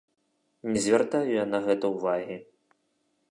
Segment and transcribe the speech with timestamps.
[0.71, 2.37] Не звяртаю я на гэта ўвагі.